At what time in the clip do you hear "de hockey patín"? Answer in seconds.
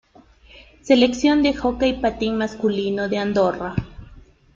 1.43-2.35